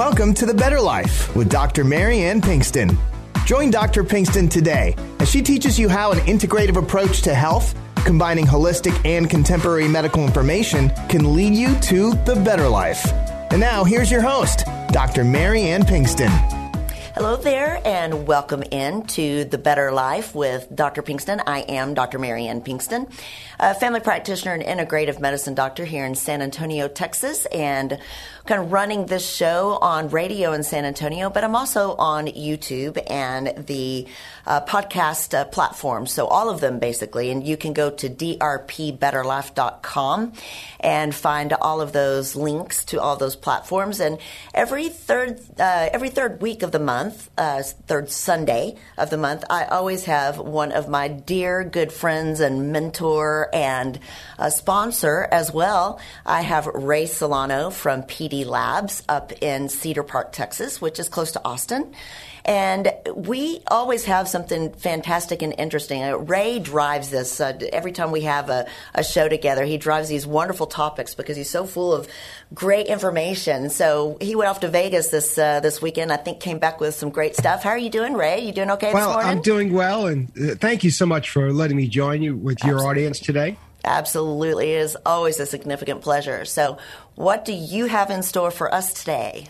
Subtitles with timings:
[0.00, 1.84] Welcome to The Better Life with Dr.
[1.84, 2.98] Marianne Pinkston.
[3.44, 4.02] Join Dr.
[4.02, 9.28] Pinkston today as she teaches you how an integrative approach to health, combining holistic and
[9.28, 13.12] contemporary medical information, can lead you to the better life.
[13.50, 15.22] And now, here's your host, Dr.
[15.22, 16.30] Marianne Pinkston.
[17.14, 21.02] Hello there, and welcome in to The Better Life with Dr.
[21.02, 21.42] Pinkston.
[21.46, 22.18] I am Dr.
[22.18, 23.12] Marianne Pinkston,
[23.58, 27.98] a family practitioner and integrative medicine doctor here in San Antonio, Texas, and
[28.46, 33.00] kind of running this show on radio in San Antonio, but I'm also on YouTube
[33.08, 34.06] and the
[34.46, 36.10] uh, podcast uh, platforms.
[36.12, 37.30] So all of them basically.
[37.30, 40.32] And you can go to drpbetterlife.com
[40.80, 44.00] and find all of those links to all those platforms.
[44.00, 44.18] And
[44.54, 49.44] every third, uh, every third week of the month, uh, third Sunday of the month,
[49.48, 54.00] I always have one of my dear good friends and mentor and
[54.48, 56.00] sponsor as well.
[56.24, 61.32] I have Ray Solano from PD Labs up in Cedar Park, Texas, which is close
[61.32, 61.94] to Austin.
[62.44, 66.02] And we always have something fantastic and interesting.
[66.26, 69.64] Ray drives this uh, every time we have a, a, show together.
[69.64, 72.08] He drives these wonderful topics because he's so full of
[72.54, 73.68] great information.
[73.68, 76.12] So he went off to Vegas this uh, this weekend.
[76.12, 77.62] I think came back with some great stuff.
[77.62, 78.40] How are you doing, Ray?
[78.40, 78.92] You doing okay?
[78.94, 82.36] Well, I'm doing well, and uh, thank you so much for letting me join you
[82.36, 82.88] with your Absolutely.
[82.88, 83.56] audience today.
[83.84, 84.72] Absolutely.
[84.72, 86.44] It is always a significant pleasure.
[86.44, 86.78] So,
[87.20, 89.46] what do you have in store for us today?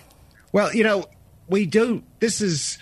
[0.52, 1.06] Well, you know,
[1.48, 2.78] we do, this is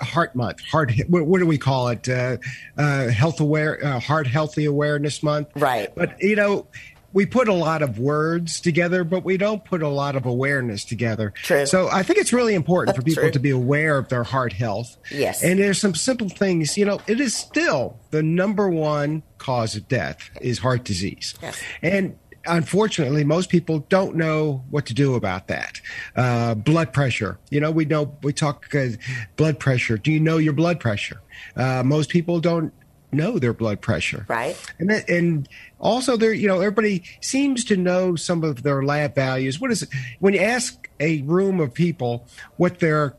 [0.00, 2.36] heart month heart what, what do we call it uh,
[2.76, 6.68] uh, health aware uh, heart healthy awareness month right but you know
[7.12, 10.84] we put a lot of words together, but we don't put a lot of awareness
[10.84, 11.32] together.
[11.42, 11.64] True.
[11.64, 13.32] So I think it's really important for people True.
[13.32, 14.96] to be aware of their heart health.
[15.10, 15.42] Yes.
[15.42, 19.88] And there's some simple things, you know, it is still the number one cause of
[19.88, 21.34] death is heart disease.
[21.40, 21.62] Yes.
[21.80, 25.80] And unfortunately, most people don't know what to do about that.
[26.16, 27.38] Uh, blood pressure.
[27.50, 28.88] You know, we know, we talk uh,
[29.36, 29.98] blood pressure.
[29.98, 31.20] Do you know your blood pressure?
[31.56, 32.72] Uh, most people don't
[33.12, 34.26] know their blood pressure.
[34.28, 34.56] Right.
[34.78, 35.48] And that, and
[35.78, 39.60] also there, you know, everybody seems to know some of their lab values.
[39.60, 39.88] What is it?
[40.18, 42.26] When you ask a room of people
[42.56, 43.16] what their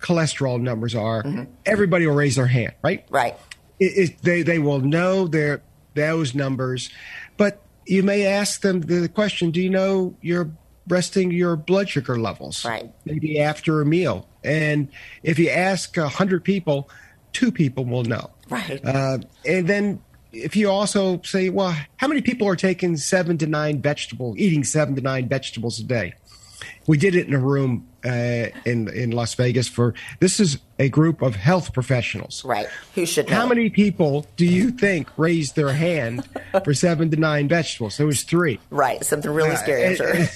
[0.00, 1.44] cholesterol numbers are, mm-hmm.
[1.64, 3.06] everybody will raise their hand, right?
[3.10, 3.36] Right.
[3.78, 5.62] It, it, they, they will know their,
[5.94, 6.90] those numbers,
[7.36, 10.50] but you may ask them the question, do you know your
[10.88, 12.64] resting your blood sugar levels?
[12.64, 12.92] Right.
[13.04, 14.28] Maybe after a meal.
[14.42, 14.88] And
[15.22, 16.88] if you ask a hundred people,
[17.32, 18.30] two people will know.
[18.48, 18.84] Right.
[18.84, 20.02] Uh, and then
[20.32, 24.64] if you also say, well, how many people are taking seven to nine vegetables, eating
[24.64, 26.14] seven to nine vegetables a day?
[26.86, 30.88] We did it in a room uh, in in Las Vegas for this is a
[30.88, 32.44] group of health professionals.
[32.44, 32.68] Right.
[32.94, 33.36] Who should know?
[33.36, 36.28] How many people do you think raised their hand
[36.64, 37.96] for seven to nine vegetables?
[37.96, 38.58] There was three.
[38.70, 39.04] Right.
[39.04, 40.14] Something really scary, I'm sure.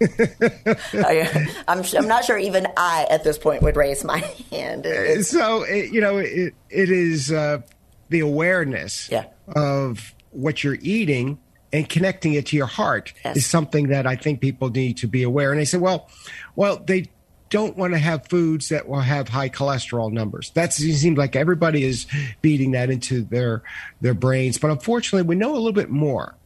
[0.94, 4.18] I, am I'm not sure even I at this point would raise my
[4.50, 4.86] hand.
[5.26, 7.60] So you know, it, it is uh,
[8.08, 9.26] the awareness yeah.
[9.48, 11.38] of what you're eating
[11.72, 13.36] and connecting it to your heart yes.
[13.36, 15.52] is something that I think people need to be aware.
[15.52, 16.08] And they say, well,
[16.56, 17.10] well, they
[17.48, 20.50] don't want to have foods that will have high cholesterol numbers.
[20.50, 22.06] That seems like everybody is
[22.42, 23.62] beating that into their
[24.00, 24.56] their brains.
[24.58, 26.36] But unfortunately, we know a little bit more.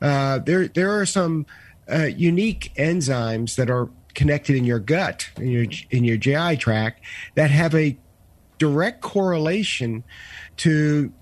[0.00, 1.46] Uh, there there are some
[1.92, 7.04] uh, unique enzymes that are connected in your gut in your in your GI tract
[7.34, 7.98] that have a
[8.58, 10.04] direct correlation
[10.58, 11.12] to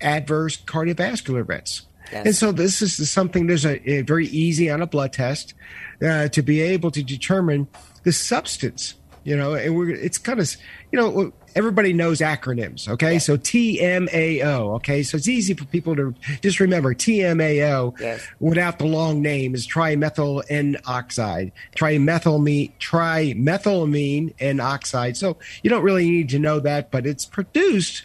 [0.00, 1.82] adverse cardiovascular events.
[2.14, 2.26] Yes.
[2.26, 5.54] And so this is something there's a, a very easy on a blood test
[6.00, 7.66] uh, to be able to determine
[8.04, 8.94] the substance.
[9.24, 10.54] You know, and we're it's kind of
[10.92, 13.18] you know everybody knows acronyms, okay?
[13.18, 15.02] So TMAO, okay?
[15.02, 18.26] So it's easy for people to just remember TMAO yes.
[18.40, 25.16] without the long name is trimethyl N oxide, trimethylamine, trimethylamine N oxide.
[25.16, 28.04] So you don't really need to know that, but it's produced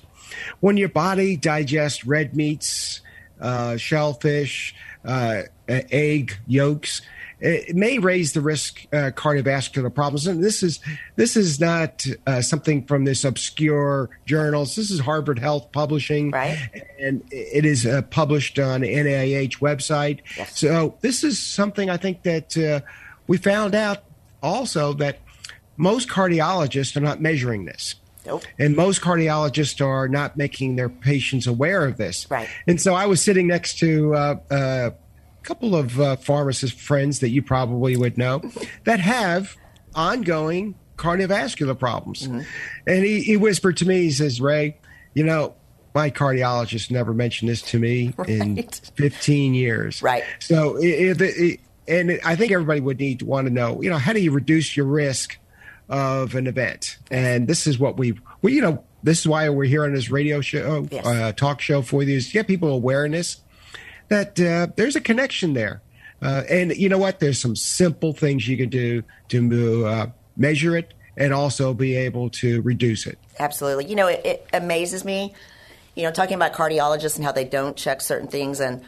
[0.59, 3.01] when your body digests red meats,
[3.39, 7.01] uh, shellfish, uh, egg yolks
[7.41, 10.27] it may raise the risk uh, cardiovascular problems.
[10.27, 10.79] And this is
[11.15, 14.75] this is not uh, something from this obscure journals.
[14.75, 16.57] This is Harvard Health Publishing, right?
[16.99, 20.19] And it is uh, published on NIH website.
[20.37, 20.59] Yes.
[20.59, 22.81] So this is something I think that uh,
[23.27, 24.03] we found out
[24.43, 25.19] also that
[25.77, 27.95] most cardiologists are not measuring this.
[28.29, 28.43] Nope.
[28.59, 32.29] And most cardiologists are not making their patients aware of this.
[32.29, 32.47] Right.
[32.67, 34.89] And so I was sitting next to uh, uh,
[35.41, 38.39] couple of uh, pharmacist friends that you probably would know
[38.83, 39.55] that have
[39.95, 42.27] ongoing cardiovascular problems.
[42.27, 42.41] Mm-hmm.
[42.85, 44.77] And he, he whispered to me, he says, Ray,
[45.15, 45.55] you know,
[45.95, 48.29] my cardiologist never mentioned this to me right.
[48.29, 50.03] in 15 years.
[50.03, 50.23] Right.
[50.39, 53.97] So it, it, and I think everybody would need to want to know, you know,
[53.97, 55.39] how do you reduce your risk
[55.89, 56.97] of an event?
[57.11, 60.09] And this is what we, we, you know, this is why we're here on this
[60.09, 61.05] radio show, yes.
[61.05, 63.41] uh, talk show for you, is to get people awareness
[64.09, 65.81] that uh, there's a connection there.
[66.21, 67.19] Uh, and you know what?
[67.19, 72.29] There's some simple things you can do to uh, measure it and also be able
[72.29, 73.17] to reduce it.
[73.39, 73.85] Absolutely.
[73.85, 75.33] You know, it, it amazes me,
[75.95, 78.83] you know, talking about cardiologists and how they don't check certain things and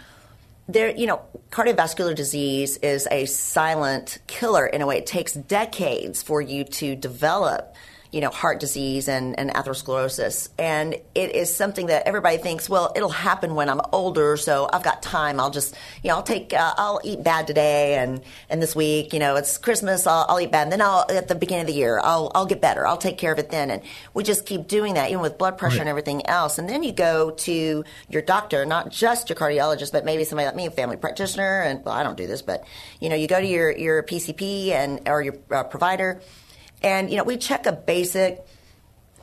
[0.74, 4.98] there, you know, cardiovascular disease is a silent killer in a way.
[4.98, 7.76] It takes decades for you to develop
[8.12, 10.50] you know, heart disease and, and atherosclerosis.
[10.60, 14.84] And it is something that everybody thinks, well, it'll happen when I'm older, so I've
[14.84, 15.40] got time.
[15.40, 19.14] I'll just, you know, I'll take, uh, I'll eat bad today and, and this week,
[19.14, 20.64] you know, it's Christmas, I'll, I'll eat bad.
[20.64, 22.86] And then I'll, at the beginning of the year, I'll, I'll get better.
[22.86, 23.72] I'll take care of it then.
[23.72, 23.82] And
[24.14, 25.82] we just keep doing that, even with blood pressure right.
[25.82, 26.58] and everything else.
[26.58, 30.56] And then you go to your doctor, not just your cardiologist, but maybe somebody like
[30.56, 31.62] me, a family practitioner.
[31.62, 32.66] And, well, I don't do this, but,
[33.00, 36.22] you know, you go to your, your PCP and, or your uh, provider
[36.82, 38.46] and, you know, we check a basic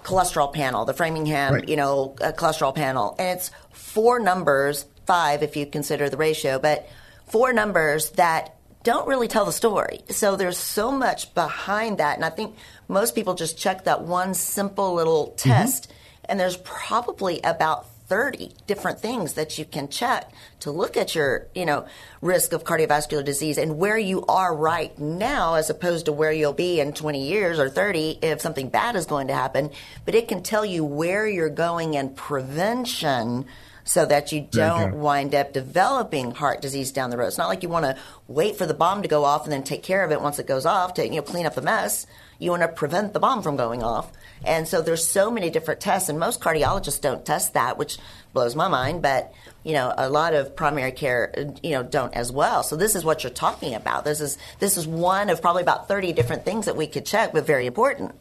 [0.02, 1.68] cholesterol panel, the Framingham, right.
[1.68, 3.14] you know, cholesterol panel.
[3.18, 6.88] And it's four numbers, five if you consider the ratio, but
[7.26, 10.00] four numbers that don't really tell the story.
[10.08, 12.16] So there's so much behind that.
[12.16, 12.56] And I think
[12.86, 15.48] most people just check that one simple little mm-hmm.
[15.50, 15.84] test.
[15.84, 15.94] Mm-hmm.
[16.30, 21.46] And there's probably about 30 different things that you can check to look at your,
[21.54, 21.86] you know,
[22.22, 26.54] risk of cardiovascular disease and where you are right now as opposed to where you'll
[26.54, 29.70] be in 20 years or 30 if something bad is going to happen.
[30.06, 33.46] But it can tell you where you're going and prevention
[33.88, 37.28] so that you don't wind up developing heart disease down the road.
[37.28, 37.96] It's not like you want to
[38.26, 40.46] wait for the bomb to go off and then take care of it once it
[40.46, 42.06] goes off to, you know, clean up the mess.
[42.38, 44.12] You want to prevent the bomb from going off.
[44.44, 47.96] And so there's so many different tests, and most cardiologists don't test that, which
[48.34, 49.00] blows my mind.
[49.00, 49.32] But
[49.64, 51.32] you know, a lot of primary care,
[51.62, 52.62] you know, don't as well.
[52.62, 54.04] So this is what you're talking about.
[54.04, 57.32] This is this is one of probably about 30 different things that we could check,
[57.32, 58.14] but very important.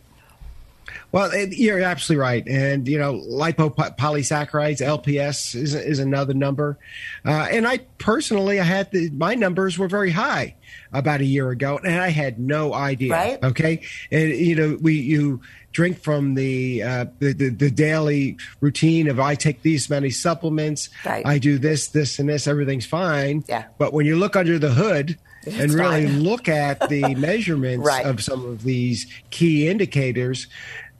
[1.18, 6.78] Well, you're absolutely right, and you know, lipopolysaccharides (LPS) is is another number.
[7.26, 10.54] Uh, and I personally, I had the, my numbers were very high
[10.94, 13.14] about a year ago, and I had no idea.
[13.14, 13.44] Right.
[13.44, 13.82] Okay,
[14.12, 15.42] and you know, we you
[15.72, 20.90] drink from the, uh, the, the, the daily routine of I take these many supplements,
[21.06, 21.24] right.
[21.24, 23.44] I do this, this, and this, everything's fine.
[23.48, 23.66] Yeah.
[23.78, 26.20] But when you look under the hood, it's and really fine.
[26.22, 28.06] look at the measurements right.
[28.06, 30.48] of some of these key indicators,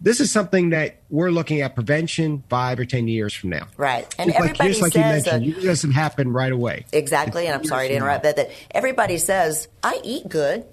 [0.02, 3.68] this is something that we're looking at prevention five or ten years from now.
[3.78, 6.86] Right, and just everybody like, just like you mentioned, it doesn't happen right away.
[6.92, 10.66] Exactly, and I'm sorry to interrupt, but that everybody says I eat good.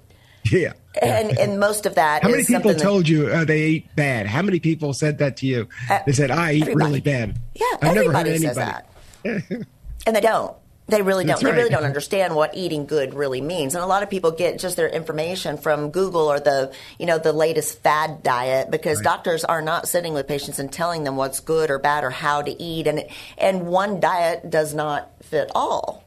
[0.51, 0.73] Yeah.
[1.01, 2.23] And and most of that.
[2.23, 4.27] How many people told you uh, they eat bad?
[4.27, 5.67] How many people said that to you?
[5.89, 6.85] Uh, they said I eat everybody.
[6.85, 7.39] really bad.
[7.55, 8.45] Yeah, I've everybody never heard anybody.
[8.45, 9.67] says that.
[10.05, 10.55] and they don't.
[10.87, 11.41] They really don't.
[11.41, 11.51] Right.
[11.51, 13.73] They really don't understand what eating good really means.
[13.73, 17.17] And a lot of people get just their information from Google or the, you know,
[17.17, 19.05] the latest fad diet because right.
[19.05, 22.43] doctors are not sitting with patients and telling them what's good or bad or how
[22.43, 22.85] to eat.
[22.85, 23.05] And,
[23.37, 26.03] and one diet does not fit all.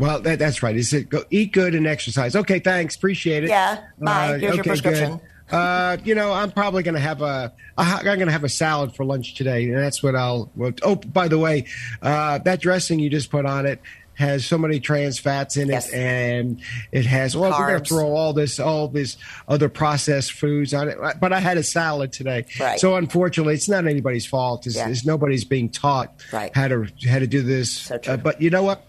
[0.00, 0.76] Well, that, that's right.
[0.76, 2.34] Is it go eat good and exercise?
[2.34, 2.96] Okay, thanks.
[2.96, 3.50] Appreciate it.
[3.50, 3.84] Yeah.
[3.98, 4.34] Bye.
[4.34, 5.16] Uh, Here's okay, your prescription.
[5.18, 5.26] Good.
[5.50, 8.94] Uh, you know, I'm probably going to have a I'm going to have a salad
[8.94, 10.50] for lunch today, and that's what I'll.
[10.56, 11.66] Well, oh, by the way,
[12.02, 13.80] uh, that dressing you just put on it
[14.18, 15.92] has so many trans fats in it, yes.
[15.92, 16.60] and
[16.90, 17.36] it has.
[17.36, 17.58] Well, Carbs.
[17.60, 20.98] we're going to throw all this, all this other processed foods on it.
[21.20, 22.80] But I had a salad today, right.
[22.80, 24.66] so unfortunately, it's not anybody's fault.
[24.66, 24.88] It's, yeah.
[24.88, 26.54] it's nobody's being taught right.
[26.54, 27.72] how to how to do this.
[27.72, 28.82] So uh, but you know what?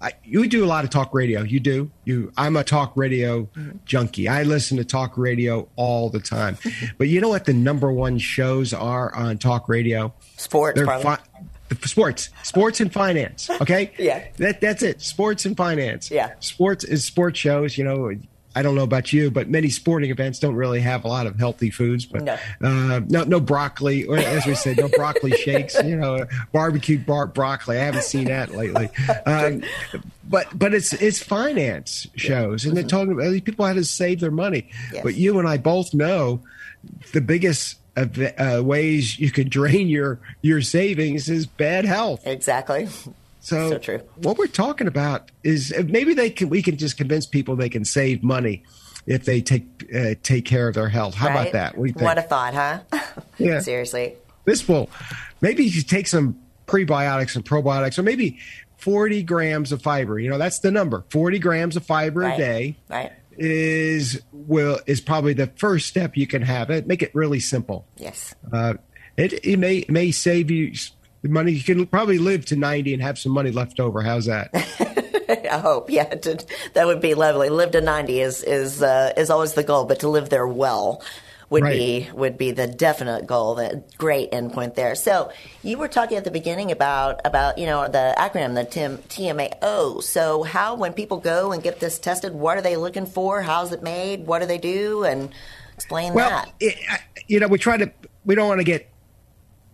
[0.00, 1.42] I, you do a lot of talk radio.
[1.42, 1.90] You do.
[2.04, 2.32] You.
[2.36, 3.78] I'm a talk radio mm-hmm.
[3.84, 4.28] junkie.
[4.28, 6.58] I listen to talk radio all the time.
[6.98, 7.44] but you know what?
[7.44, 10.12] The number one shows are on talk radio.
[10.36, 10.76] Sports.
[10.76, 11.18] They're fi-
[11.84, 13.48] sports, sports and finance.
[13.60, 13.92] Okay.
[13.98, 14.26] yeah.
[14.36, 15.00] That that's it.
[15.00, 16.10] Sports and finance.
[16.10, 16.34] Yeah.
[16.40, 17.78] Sports is sports shows.
[17.78, 18.12] You know,
[18.54, 21.38] I don't know about you, but many sporting events don't really have a lot of
[21.38, 22.04] healthy foods.
[22.04, 25.74] But no, uh, no, no, broccoli, or as we said, no broccoli shakes.
[25.82, 27.78] You know, barbecued bar- broccoli.
[27.78, 28.90] I haven't seen that lately.
[29.26, 29.62] Um,
[30.28, 34.20] but but it's it's finance shows, and they're talking about these people how to save
[34.20, 34.70] their money.
[34.92, 35.02] Yes.
[35.02, 36.40] But you and I both know
[37.12, 42.26] the biggest uh, ways you can drain your your savings is bad health.
[42.26, 42.88] Exactly.
[43.42, 43.98] So, so true.
[44.16, 47.84] What we're talking about is maybe they can we can just convince people they can
[47.84, 48.62] save money
[49.04, 51.14] if they take uh, take care of their health.
[51.14, 51.40] How right?
[51.40, 51.76] about that?
[51.76, 52.80] What, what a thought, huh?
[53.38, 53.58] Yeah.
[53.58, 54.14] Seriously.
[54.44, 54.88] This will
[55.40, 58.38] maybe you take some prebiotics and probiotics, or maybe
[58.76, 60.20] 40 grams of fiber.
[60.20, 61.04] You know, that's the number.
[61.10, 62.34] 40 grams of fiber right.
[62.34, 62.76] a day.
[62.88, 63.12] Right.
[63.36, 66.86] Is will is probably the first step you can have it.
[66.86, 67.86] Make it really simple.
[67.96, 68.36] Yes.
[68.52, 68.74] Uh,
[69.16, 70.74] it, it may may save you
[71.22, 74.02] The money you can probably live to 90 and have some money left over.
[74.02, 74.50] How's that?
[75.50, 77.48] I hope, yeah, to, that would be lovely.
[77.48, 81.02] Live to ninety is is uh, is always the goal, but to live there well
[81.52, 81.76] would right.
[81.76, 83.54] be would be the definite goal.
[83.54, 84.94] The great endpoint there.
[84.94, 85.30] So
[85.62, 90.02] you were talking at the beginning about about you know the acronym the TIM, TMAO.
[90.02, 93.42] So how when people go and get this tested, what are they looking for?
[93.42, 94.26] How's it made?
[94.26, 95.04] What do they do?
[95.04, 95.30] And
[95.74, 96.52] explain well, that.
[96.60, 96.78] It,
[97.28, 97.92] you know, we try to
[98.24, 98.88] we don't want to get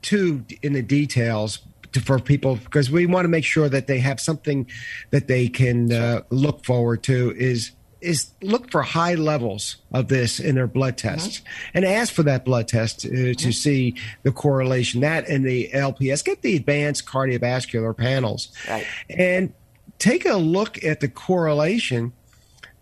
[0.02, 1.60] too in the details
[1.92, 4.68] to, for people because we want to make sure that they have something
[5.10, 7.34] that they can uh, look forward to.
[7.36, 11.08] Is is look for high levels of this in their blood mm-hmm.
[11.08, 11.78] tests mm-hmm.
[11.78, 13.32] and ask for that blood test uh, mm-hmm.
[13.32, 15.00] to see the correlation.
[15.00, 18.86] That and the LPS, get the advanced cardiovascular panels, right.
[19.10, 19.52] and
[19.98, 22.12] take a look at the correlation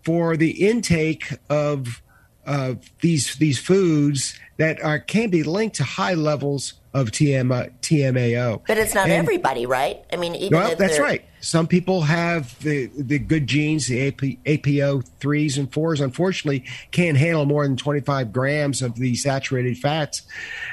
[0.04, 2.02] for the intake of
[2.46, 8.62] uh, these these foods that are can be linked to high levels of TM, TMAO.
[8.66, 10.02] But it's not and, everybody, right?
[10.10, 11.22] I mean, even well, that's right.
[11.40, 16.00] Some people have the the good genes, the AP, APO threes and fours.
[16.00, 20.22] Unfortunately, can't handle more than twenty five grams of the saturated fats,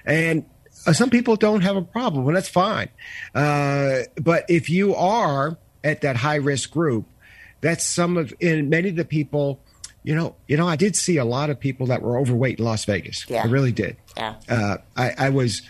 [0.06, 0.46] and
[0.88, 2.24] uh, some people don't have a problem.
[2.24, 2.88] Well, that's fine.
[3.36, 7.06] Uh, but if you are at that high risk group,
[7.60, 9.60] that's some of in many of the people
[10.04, 12.66] you know, you know, I did see a lot of people that were overweight in
[12.66, 13.26] Las Vegas.
[13.30, 13.44] Yeah.
[13.44, 13.96] I really did.
[14.18, 14.36] Yeah.
[14.50, 15.62] Uh, I, I was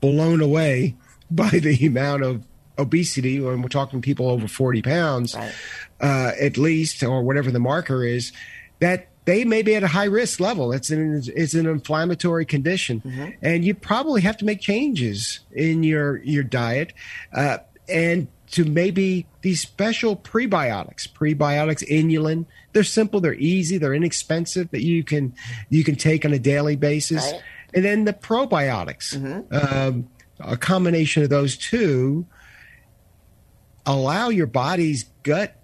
[0.00, 0.96] blown away
[1.30, 2.44] by the amount of
[2.78, 5.52] obesity when we're talking people over 40 pounds, right.
[6.00, 8.32] uh, at least, or whatever the marker is,
[8.78, 10.72] that they may be at a high risk level.
[10.72, 13.30] It's an it's an inflammatory condition, mm-hmm.
[13.42, 16.94] and you probably have to make changes in your your diet,
[17.34, 17.58] uh,
[17.88, 22.46] and to maybe these special prebiotics, prebiotics, inulin.
[22.72, 25.34] They're simple, they're easy, they're inexpensive that you can
[25.68, 27.30] you can take on a daily basis.
[27.30, 27.42] Right
[27.74, 29.16] and then the probiotics.
[29.16, 29.54] Mm-hmm.
[29.54, 30.08] Um,
[30.40, 32.26] a combination of those two
[33.86, 35.56] allow your body's gut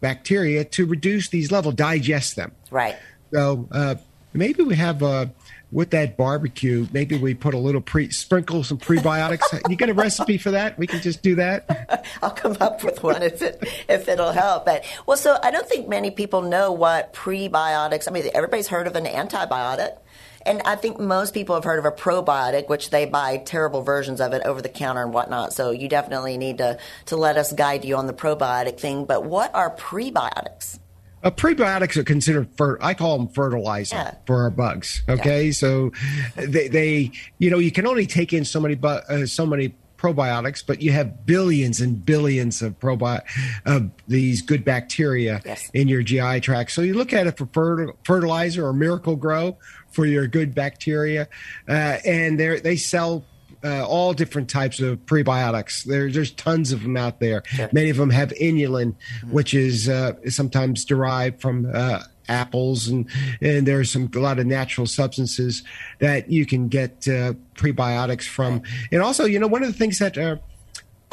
[0.00, 2.52] bacteria to reduce these levels, digest them.
[2.70, 2.96] Right.
[3.32, 3.96] So uh,
[4.34, 5.26] maybe we have uh,
[5.72, 9.40] with that barbecue, maybe we put a little pre sprinkle some prebiotics.
[9.70, 10.78] you got a recipe for that?
[10.78, 12.06] We can just do that.
[12.22, 13.58] I'll come up with one if it
[13.88, 14.66] if it'll help.
[14.66, 18.06] But well, so I don't think many people know what prebiotics.
[18.06, 19.98] I mean, everybody's heard of an antibiotic.
[20.46, 24.20] And I think most people have heard of a probiotic, which they buy terrible versions
[24.20, 25.52] of it over the counter and whatnot.
[25.52, 29.06] So you definitely need to, to let us guide you on the probiotic thing.
[29.06, 30.78] But what are prebiotics?
[31.22, 34.14] Uh, prebiotics are considered fer- I call them fertilizer yeah.
[34.26, 35.02] for our bugs.
[35.08, 35.52] Okay, yeah.
[35.52, 35.92] so
[36.36, 39.74] they, they, you know, you can only take in so many, bu- uh, so many
[40.04, 43.22] probiotics, but you have billions and billions of probi-
[43.64, 45.70] of these good bacteria yes.
[45.72, 46.72] in your GI tract.
[46.72, 49.56] So you look at it for fer- fertilizer or Miracle-Gro
[49.94, 51.28] for your good bacteria,
[51.68, 53.24] uh, and they they sell
[53.64, 55.84] uh, all different types of prebiotics.
[55.84, 57.42] There, there's tons of them out there.
[57.46, 57.70] Sure.
[57.72, 59.32] Many of them have inulin, mm-hmm.
[59.32, 63.08] which is uh, sometimes derived from uh, apples, and
[63.40, 65.62] and there's some a lot of natural substances
[66.00, 68.62] that you can get uh, prebiotics from.
[68.92, 70.36] And also, you know, one of the things that uh,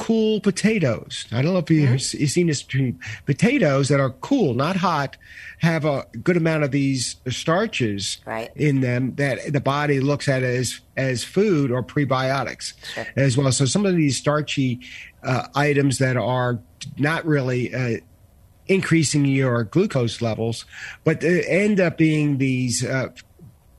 [0.02, 1.28] cool potatoes.
[1.32, 2.26] I don't know if you've, mm-hmm.
[2.26, 2.66] seen this.
[3.28, 5.16] Potatoes that are cool, not hot,
[5.60, 8.50] have a good amount of these starches right.
[8.56, 13.06] in them that the body looks at as as food or prebiotics sure.
[13.16, 13.52] as well.
[13.52, 14.80] So some of these starchy
[15.24, 16.60] uh, items that are
[16.98, 17.98] not really uh,
[18.68, 20.66] increasing your glucose levels,
[21.04, 23.10] but end up being these uh,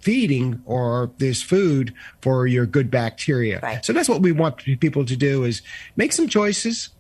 [0.02, 3.61] feeding or this food for your good bacteria.
[3.62, 3.85] Right.
[3.85, 5.62] So that's what we want people to do is
[5.97, 6.90] make some choices,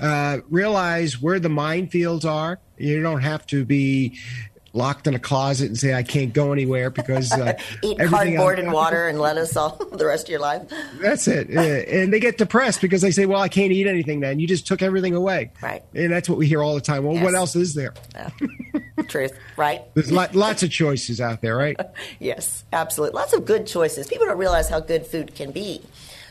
[0.00, 2.58] uh, realize where the minefields are.
[2.78, 4.18] You don't have to be
[4.78, 8.72] locked in a closet and say I can't go anywhere because uh, eat cardboard and
[8.72, 10.62] water and lettuce all the rest of your life.
[11.00, 14.40] That's it, and they get depressed because they say, "Well, I can't eat anything." Then
[14.40, 15.82] you just took everything away, right?
[15.94, 17.04] And that's what we hear all the time.
[17.04, 17.24] Well, yes.
[17.24, 17.92] what else is there?
[19.08, 19.82] Truth, right?
[19.94, 21.76] There's lot, lots of choices out there, right?
[22.18, 24.06] yes, absolutely, lots of good choices.
[24.06, 25.82] People don't realize how good food can be.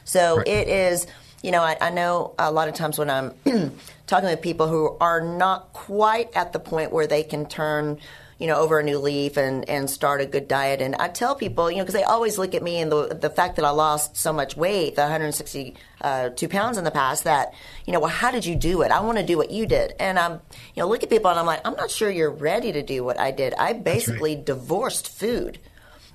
[0.06, 0.48] So right.
[0.48, 1.06] it is.
[1.44, 3.32] You know, I, I know a lot of times when I'm
[4.08, 8.00] talking with people who are not quite at the point where they can turn
[8.40, 10.82] you know, over a new leaf and, and start a good diet.
[10.82, 13.30] And I tell people, you know, because they always look at me and the, the
[13.30, 17.54] fact that I lost so much weight, the 162 uh, pounds in the past, that,
[17.86, 18.92] you know, well, how did you do it?
[18.92, 19.94] I want to do what you did.
[20.00, 20.34] And I'm,
[20.76, 23.04] you know, look at people and I'm like, I'm not sure you're ready to do
[23.04, 23.54] what I did.
[23.56, 24.46] I basically right.
[24.46, 25.60] divorced food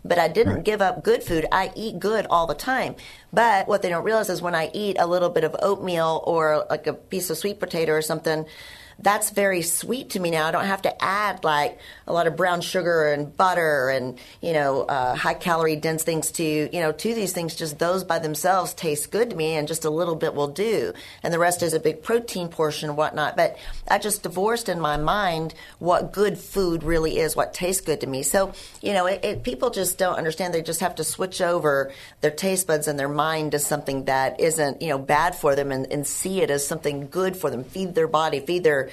[0.04, 0.64] but I didn't right.
[0.64, 1.46] give up good food.
[1.52, 2.96] I eat good all the time.
[3.32, 6.66] But what they don't realize is when I eat a little bit of oatmeal or
[6.68, 8.46] like a piece of sweet potato or something,
[9.02, 10.46] that's very sweet to me now.
[10.46, 14.52] I don't have to add like a lot of brown sugar and butter and you
[14.52, 17.54] know uh, high calorie dense things to you know to these things.
[17.54, 20.92] Just those by themselves taste good to me, and just a little bit will do,
[21.22, 23.36] and the rest is a big protein portion and whatnot.
[23.36, 23.56] But
[23.88, 28.06] I just divorced in my mind what good food really is, what tastes good to
[28.06, 28.22] me.
[28.22, 30.54] So you know, it, it, people just don't understand.
[30.54, 34.38] They just have to switch over their taste buds and their mind to something that
[34.38, 37.64] isn't you know bad for them, and, and see it as something good for them.
[37.64, 38.90] Feed their body, feed their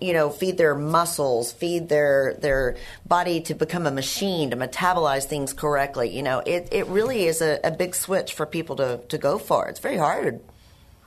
[0.00, 2.76] you know, feed their muscles, feed their their
[3.06, 6.14] body to become a machine to metabolize things correctly.
[6.14, 9.38] You know, it, it really is a, a big switch for people to, to go
[9.38, 9.68] for.
[9.68, 10.40] It's very hard.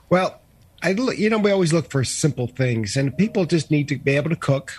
[0.08, 0.40] Well,
[0.82, 4.16] I you know we always look for simple things, and people just need to be
[4.16, 4.72] able to cook.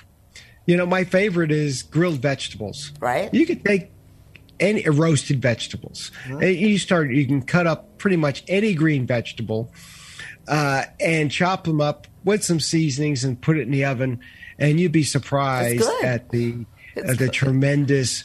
[0.65, 2.91] You know, my favorite is grilled vegetables.
[3.00, 3.34] Right.
[3.34, 3.91] You could take
[4.60, 6.12] any roasted vegetables.
[6.25, 6.41] Mm-hmm.
[6.41, 7.12] You start.
[7.12, 9.72] You can cut up pretty much any green vegetable
[10.47, 14.19] uh, and chop them up with some seasonings and put it in the oven,
[14.57, 16.65] and you'd be surprised at the
[16.97, 18.23] uh, the tremendous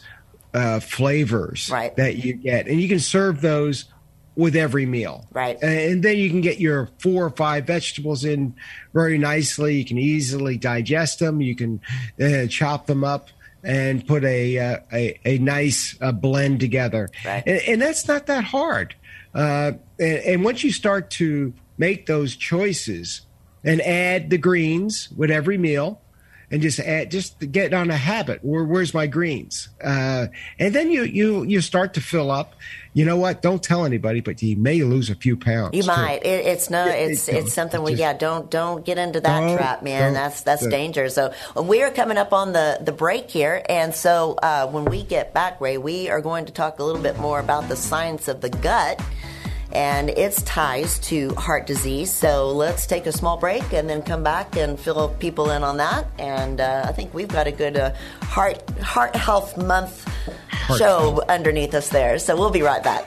[0.55, 1.95] uh, flavors right.
[1.97, 3.87] that you get, and you can serve those
[4.39, 5.27] with every meal.
[5.33, 5.61] Right.
[5.61, 8.55] And then you can get your four or five vegetables in
[8.95, 9.77] very nicely.
[9.77, 11.41] You can easily digest them.
[11.41, 11.81] You can
[12.21, 13.31] uh, chop them up
[13.65, 17.11] and put a uh, a, a, nice uh, blend together.
[17.25, 17.43] Right.
[17.45, 18.95] And, and, that's not that hard.
[19.35, 23.23] Uh, and, and, once you start to make those choices
[23.65, 26.01] and add the greens with every meal
[26.51, 28.41] and just add just get on a habit.
[28.43, 29.69] Where where's my greens?
[29.83, 32.55] Uh, and then you you you start to fill up.
[32.95, 33.43] You know what?
[33.43, 36.25] Don't tell anybody but you may lose a few pounds you might.
[36.25, 39.83] It, it's no it's it, it's something we yeah don't don't get into that trap
[39.83, 40.15] man.
[40.15, 41.15] that's that's dangerous.
[41.15, 43.63] So we are coming up on the the break here.
[43.69, 47.03] And so uh, when we get back ray we are going to talk a little
[47.03, 49.01] bit more about the science of the gut
[49.73, 52.13] and its ties to heart disease.
[52.13, 55.77] So let's take a small break and then come back and fill people in on
[55.79, 56.07] that.
[56.19, 60.07] And uh, I think we've got a good uh, heart heart health month
[60.51, 61.29] heart show health.
[61.29, 62.19] underneath us there.
[62.19, 63.07] So we'll be right back.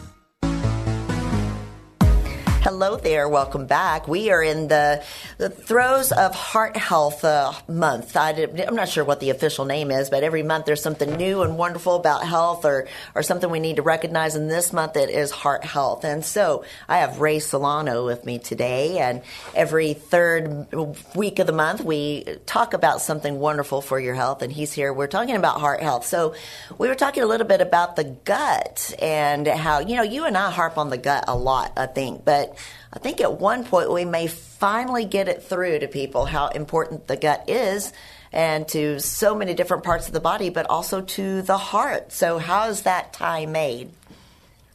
[2.61, 3.27] Hello there.
[3.27, 4.07] Welcome back.
[4.07, 5.03] We are in the,
[5.39, 8.15] the throes of Heart Health uh, Month.
[8.15, 11.41] I am not sure what the official name is, but every month there's something new
[11.41, 14.35] and wonderful about health or, or something we need to recognize.
[14.35, 16.05] And this month it is Heart Health.
[16.05, 18.99] And so I have Ray Solano with me today.
[18.99, 19.23] And
[19.55, 20.67] every third
[21.15, 24.43] week of the month we talk about something wonderful for your health.
[24.43, 24.93] And he's here.
[24.93, 26.05] We're talking about heart health.
[26.05, 26.35] So
[26.77, 30.37] we were talking a little bit about the gut and how, you know, you and
[30.37, 32.50] I harp on the gut a lot, I think, but
[32.93, 37.07] I think at one point we may finally get it through to people how important
[37.07, 37.93] the gut is
[38.31, 42.11] and to so many different parts of the body, but also to the heart.
[42.11, 43.91] So, how is that tie made?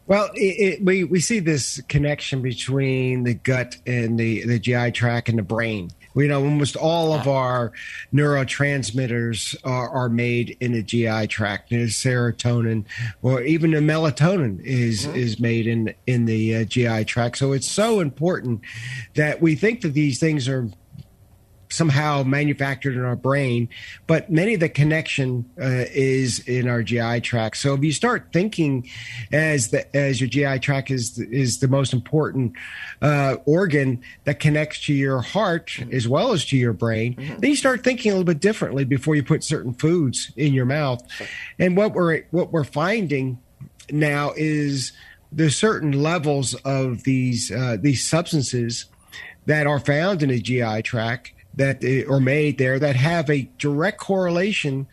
[0.07, 4.93] Well, it, it, we we see this connection between the gut and the the GI
[4.93, 5.91] tract and the brain.
[6.17, 7.73] We know almost all of our
[8.13, 11.69] neurotransmitters are, are made in the GI tract.
[11.69, 12.87] There's serotonin,
[13.21, 15.17] or even the melatonin is mm-hmm.
[15.17, 17.37] is made in in the uh, GI tract.
[17.37, 18.63] So it's so important
[19.15, 20.71] that we think that these things are
[21.69, 23.69] somehow manufactured in our brain,
[24.07, 27.57] but many of the connection uh, is in our GI tract.
[27.57, 28.89] So if you start thinking
[29.33, 32.53] as the, as your GI tract is is the most important
[33.03, 35.95] uh, organ that connects to your heart mm-hmm.
[35.95, 37.39] as well as to your brain, mm-hmm.
[37.39, 40.67] then you start thinking a little bit differently before you put certain foods in your
[40.67, 41.03] mouth.
[41.59, 43.39] And what we're what we're finding
[43.91, 44.93] now is
[45.33, 48.87] there's certain levels of these uh, these substances
[49.47, 53.99] that are found in the GI tract that are made there that have a direct
[53.99, 54.87] correlation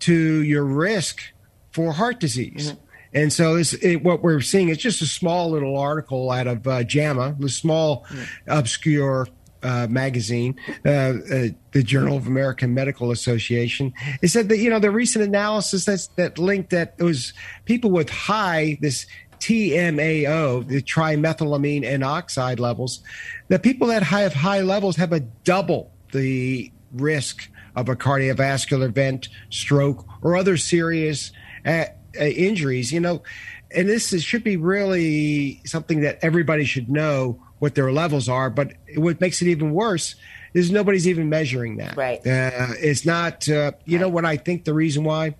[0.00, 1.22] to your risk
[1.70, 2.72] for heart disease.
[2.72, 2.80] Mm-hmm.
[3.14, 6.66] And so this, it, what we're seeing is just a small little article out of
[6.66, 8.24] uh, JAMA, the small, mm-hmm.
[8.48, 9.28] obscure
[9.62, 13.94] uh, magazine, uh, uh, the Journal of American Medical Association.
[14.20, 17.32] It said that you know the recent analysis that's, that linked that it was
[17.64, 19.06] people with high this
[19.40, 23.00] TMAO, the trimethylamine N oxide levels,
[23.48, 29.28] that people that have high levels have a double the risk of a cardiovascular event,
[29.50, 31.32] stroke, or other serious
[31.66, 31.84] uh,
[32.18, 32.92] uh, injuries.
[32.92, 33.22] You know,
[33.70, 38.48] and this is, should be really something that everybody should know what their levels are.
[38.48, 40.14] But what makes it even worse
[40.54, 41.96] is nobody's even measuring that.
[41.96, 42.20] Right.
[42.20, 43.48] Uh, it's not.
[43.48, 44.02] Uh, you right.
[44.02, 45.34] know what I think the reason why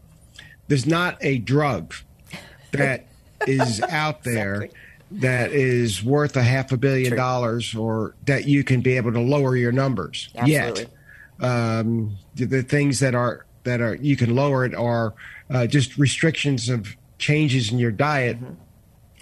[0.69, 1.95] there's not a drug
[2.73, 3.07] that
[3.47, 4.65] is out there.
[4.65, 4.81] Exactly.
[5.21, 7.17] That is worth a half a billion True.
[7.17, 10.29] dollars, or that you can be able to lower your numbers.
[10.35, 10.87] Absolutely.
[11.41, 15.15] Yet, um, the, things that are that are you can lower it are
[15.51, 18.41] uh, just restrictions of changes in your diet.
[18.41, 18.55] Mm-hmm.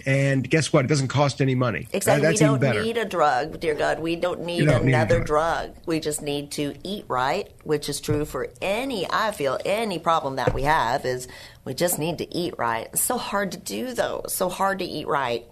[0.05, 0.83] And guess what?
[0.83, 1.87] It doesn't cost any money.
[1.93, 2.27] Exactly.
[2.27, 3.99] we don't need a drug, dear God.
[3.99, 5.73] We don't need don't another need drug.
[5.75, 5.85] drug.
[5.85, 10.35] We just need to eat right, which is true for any, I feel, any problem
[10.35, 11.29] that we have is
[11.63, 12.87] we just need to eat right.
[12.91, 14.21] It's so hard to do, though.
[14.25, 15.45] It's so hard to eat right.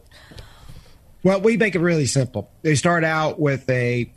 [1.23, 2.49] Well, we make it really simple.
[2.61, 4.11] They start out with a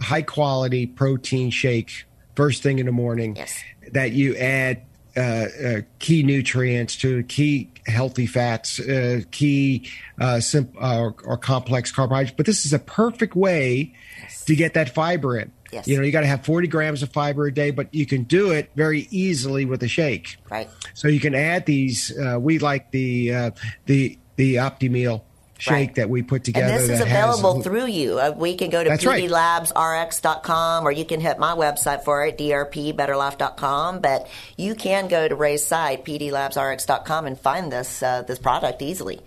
[0.00, 3.62] high quality protein shake first thing in the morning yes.
[3.92, 4.82] that you add
[5.16, 9.86] uh, uh, key nutrients to key healthy fats, uh, key
[10.18, 12.34] uh, simp- uh, or complex carbohydrates.
[12.34, 14.44] But this is a perfect way yes.
[14.46, 15.52] to get that fiber in.
[15.70, 15.86] Yes.
[15.86, 18.24] You know, you got to have 40 grams of fiber a day, but you can
[18.24, 20.36] do it very easily with a shake.
[20.50, 20.68] Right.
[20.94, 22.16] So you can add these.
[22.16, 23.52] Uh, we like the
[23.86, 25.22] the the OptiMeal
[25.62, 25.94] shake right.
[25.94, 26.66] that we put together.
[26.66, 28.18] And this is available has, through you.
[28.18, 34.00] Uh, we can go to pdlabsrx.com or you can hit my website for it, drpbetterlife.com.
[34.00, 39.20] But you can go to Ray's site, pdlabsrx.com, and find this uh, this product easily.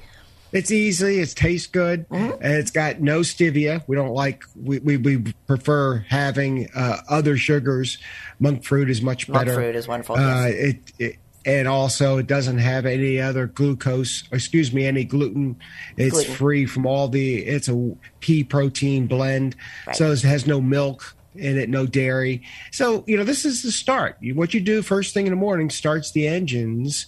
[0.52, 1.22] It's easy.
[1.22, 2.08] It tastes good.
[2.10, 2.44] Mm-hmm.
[2.44, 3.84] And it's got no stevia.
[3.88, 4.44] We don't like.
[4.62, 7.98] We we, we prefer having uh, other sugars.
[8.40, 9.52] Monk fruit is much better.
[9.52, 10.18] Monk fruit is wonderful.
[10.18, 10.54] Uh, yes.
[10.54, 11.16] it, it
[11.46, 15.58] and also it doesn't have any other glucose excuse me any gluten.
[15.98, 16.34] It's gluten.
[16.36, 19.56] free from all the it's a pea protein blend.
[19.88, 19.96] Right.
[19.96, 22.42] so it has no milk in it no dairy.
[22.72, 24.18] So you know this is the start.
[24.34, 27.08] What you do first thing in the morning starts the engines.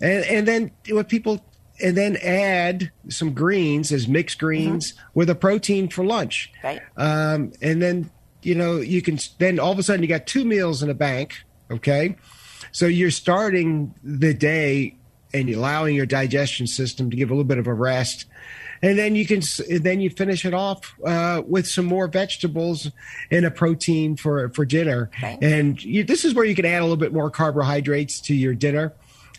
[0.00, 1.44] And and then what people
[1.82, 5.02] and then add some greens as mixed greens mm-hmm.
[5.14, 6.50] with a protein for lunch.
[6.64, 6.80] Right.
[6.96, 8.10] Um, and then
[8.42, 10.94] you know you can then all of a sudden you got two meals in a
[10.94, 12.16] bank okay
[12.76, 14.98] so you're starting the day
[15.32, 18.26] and allowing your digestion system to give a little bit of a rest.
[18.82, 19.40] And then you can,
[19.80, 22.90] then you finish it off uh, with some more vegetables
[23.30, 25.10] and a protein for for dinner.
[25.40, 28.52] And you, this is where you can add a little bit more carbohydrates to your
[28.52, 28.92] dinner.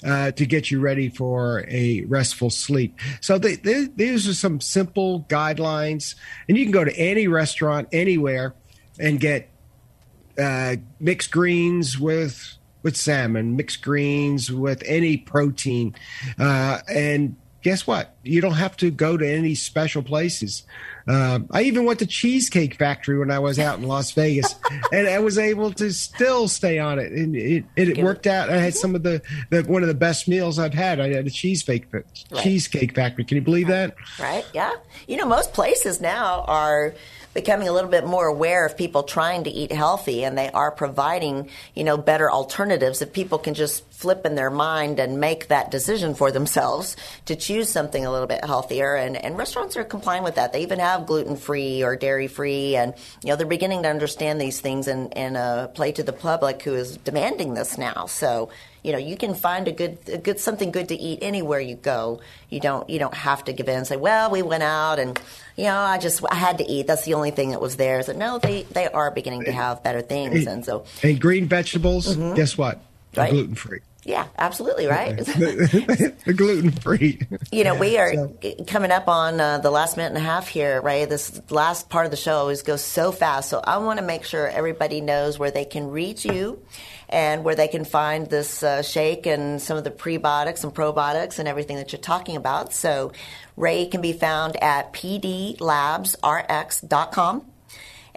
[0.04, 3.00] Uh, to get you ready for a restful sleep.
[3.20, 6.14] So they, they, these are some simple guidelines,
[6.48, 8.54] and you can go to any restaurant anywhere
[9.00, 9.50] and get
[10.38, 15.96] uh, mixed greens with with salmon, mixed greens, with any protein.
[16.40, 18.16] Uh, and guess what?
[18.24, 20.64] You don't have to go to any special places.
[21.08, 24.56] Uh, I even went to Cheesecake Factory when I was out in Las Vegas,
[24.92, 28.50] and I was able to still stay on it, and it, it, it worked out.
[28.50, 31.00] I had some of the, the, one of the best meals I've had.
[31.00, 32.06] I had a cheesecake right.
[32.36, 33.24] Cheesecake Factory.
[33.24, 33.96] Can you believe that?
[34.20, 34.46] Right.
[34.54, 34.74] Yeah.
[35.08, 36.94] You know, most places now are
[37.38, 40.72] becoming a little bit more aware of people trying to eat healthy and they are
[40.72, 45.48] providing, you know, better alternatives if people can just flip in their mind and make
[45.48, 48.96] that decision for themselves to choose something a little bit healthier.
[48.96, 50.54] And, and restaurants are complying with that.
[50.54, 52.76] They even have gluten free or dairy free.
[52.76, 56.14] And, you know, they're beginning to understand these things and, and uh, play to the
[56.14, 58.06] public who is demanding this now.
[58.06, 58.52] So,
[58.84, 61.76] you know, you can find a good, a good something good to eat anywhere you
[61.76, 62.22] go.
[62.52, 65.20] You don't, you don't have to give in and say, well, we went out and,
[65.56, 66.86] you know, I just, I had to eat.
[66.86, 68.04] That's the only thing that was there.
[68.04, 70.46] So no, they, they are beginning to have better things.
[70.46, 72.36] And so, and green vegetables, mm-hmm.
[72.36, 72.80] guess what?
[73.18, 73.32] Right?
[73.32, 73.80] Gluten free.
[74.08, 75.18] Yeah, absolutely right.
[76.38, 77.20] gluten free.
[77.52, 78.38] You know, we are so.
[78.66, 81.10] coming up on uh, the last minute and a half here, right?
[81.10, 83.50] This last part of the show always goes so fast.
[83.50, 86.64] So I want to make sure everybody knows where they can reach you
[87.10, 91.38] and where they can find this uh, shake and some of the prebiotics and probiotics
[91.38, 92.74] and everything that you're talking about.
[92.74, 93.12] So
[93.58, 97.46] Ray can be found at pdlabsrx.com.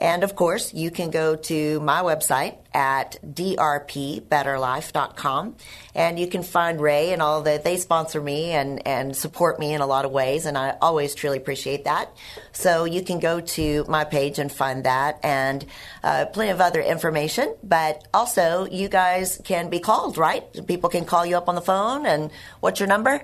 [0.00, 5.56] And of course, you can go to my website at drpbetterlife.com
[5.94, 7.64] and you can find Ray and all that.
[7.64, 11.14] They sponsor me and, and support me in a lot of ways, and I always
[11.14, 12.16] truly appreciate that.
[12.52, 15.66] So you can go to my page and find that and
[16.02, 17.54] uh, plenty of other information.
[17.62, 20.44] But also, you guys can be called, right?
[20.66, 22.06] People can call you up on the phone.
[22.06, 23.22] And what's your number?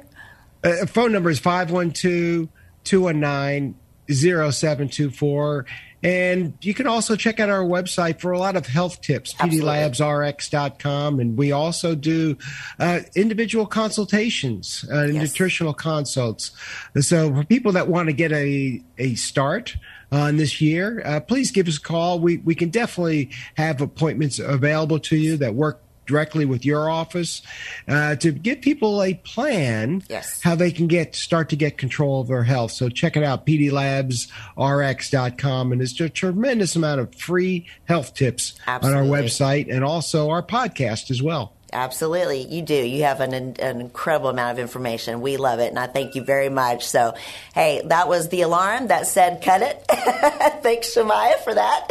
[0.62, 2.49] Uh, phone number is 512
[2.85, 3.77] 219
[4.09, 5.67] 0724.
[6.03, 11.21] And you can also check out our website for a lot of health tips, pdlabsrx.com.
[11.21, 12.37] And we also do
[12.79, 15.23] uh, individual consultations, uh, yes.
[15.23, 16.53] nutritional consults.
[17.01, 19.77] So for people that want to get a, a start,
[20.13, 22.21] uh, this year, uh, please give us a call.
[22.21, 27.42] We we can definitely have appointments available to you that work directly with your office
[27.88, 30.42] uh, to give people a plan yes.
[30.42, 32.73] how they can get start to get control of their health.
[32.73, 35.73] So check it out, pdlabsrx.com.
[35.73, 39.01] And there's a tremendous amount of free health tips Absolutely.
[39.01, 41.56] on our website and also our podcast as well.
[41.72, 42.74] Absolutely, you do.
[42.74, 45.20] You have an, an incredible amount of information.
[45.20, 46.87] We love it, and I thank you very much.
[46.87, 47.14] So,
[47.55, 49.85] hey, that was the alarm that said "cut it."
[50.62, 51.88] Thanks, Shemaiah, for that.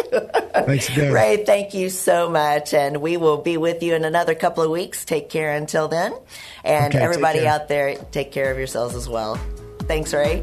[0.66, 1.44] Thanks again, Ray.
[1.46, 5.04] Thank you so much, and we will be with you in another couple of weeks.
[5.04, 6.14] Take care until then,
[6.64, 9.40] and okay, everybody out there, take care of yourselves as well.
[9.82, 10.42] Thanks, Ray.